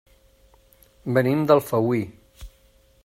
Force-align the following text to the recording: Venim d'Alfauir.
Venim 1.17 1.43
d'Alfauir. 1.51 2.03